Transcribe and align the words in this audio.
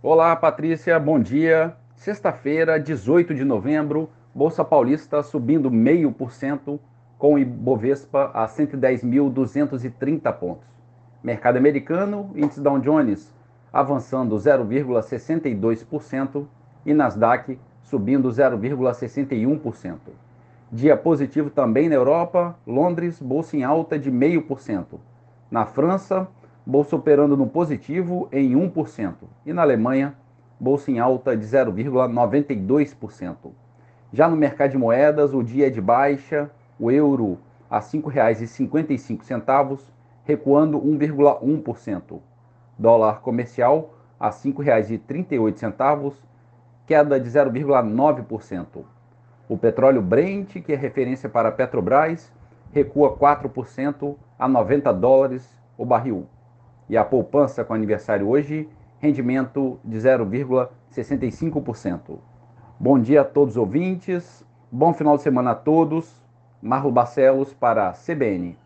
Olá, 0.00 0.36
Patrícia, 0.36 0.96
bom 1.00 1.18
dia. 1.18 1.74
Sexta-feira, 1.96 2.78
18 2.78 3.34
de 3.34 3.44
novembro, 3.44 4.08
Bolsa 4.32 4.64
Paulista 4.64 5.24
subindo 5.24 5.68
0,5%, 5.68 6.78
com 7.18 7.36
Ibovespa 7.36 8.30
a 8.32 8.46
110.230 8.46 10.32
pontos. 10.34 10.68
Mercado 11.20 11.56
americano, 11.56 12.30
índice 12.36 12.60
Dow 12.60 12.78
Jones 12.78 13.34
avançando 13.72 14.36
0,62% 14.36 16.46
e 16.86 16.94
Nasdaq 16.94 17.58
subindo 17.82 18.28
0,61%. 18.28 19.96
Dia 20.70 20.96
positivo 20.96 21.50
também 21.50 21.88
na 21.88 21.96
Europa, 21.96 22.56
Londres, 22.64 23.20
bolsa 23.20 23.56
em 23.56 23.64
alta 23.64 23.98
de 23.98 24.12
0,5%. 24.12 25.00
Na 25.50 25.66
França, 25.66 26.28
bolsa 26.68 26.94
operando 26.96 27.34
no 27.34 27.46
positivo 27.46 28.28
em 28.30 28.52
1%. 28.52 29.14
E 29.46 29.54
na 29.54 29.62
Alemanha, 29.62 30.14
bolsa 30.60 30.90
em 30.90 30.98
alta 30.98 31.34
de 31.34 31.46
0,92%. 31.46 33.50
Já 34.12 34.28
no 34.28 34.36
mercado 34.36 34.72
de 34.72 34.76
moedas, 34.76 35.32
o 35.32 35.42
dia 35.42 35.68
é 35.68 35.70
de 35.70 35.80
baixa, 35.80 36.50
o 36.78 36.90
euro 36.90 37.38
a 37.70 37.78
R$ 37.78 37.86
5,55, 37.86 39.80
recuando 40.24 40.78
1,1%. 40.78 42.20
Dólar 42.78 43.22
comercial 43.22 43.94
a 44.20 44.26
R$ 44.26 44.32
5,38, 44.32 46.12
queda 46.86 47.18
de 47.18 47.30
0,9%. 47.30 48.84
O 49.48 49.56
petróleo 49.56 50.02
Brent, 50.02 50.62
que 50.62 50.74
é 50.74 50.76
referência 50.76 51.30
para 51.30 51.50
Petrobras, 51.50 52.30
recua 52.74 53.16
4% 53.16 54.16
a 54.38 54.46
90 54.46 54.92
dólares 54.92 55.58
o 55.78 55.86
barril. 55.86 56.26
E 56.88 56.96
a 56.96 57.04
poupança 57.04 57.64
com 57.64 57.74
aniversário 57.74 58.28
hoje, 58.28 58.68
rendimento 58.98 59.78
de 59.84 59.98
0,65%. 59.98 62.18
Bom 62.80 62.98
dia 62.98 63.20
a 63.20 63.24
todos 63.24 63.54
os 63.54 63.58
ouvintes, 63.58 64.44
bom 64.72 64.92
final 64.92 65.16
de 65.16 65.22
semana 65.22 65.52
a 65.52 65.54
todos. 65.54 66.20
Marlo 66.60 66.90
Barcelos 66.90 67.54
para 67.54 67.88
a 67.88 67.92
CBN. 67.92 68.58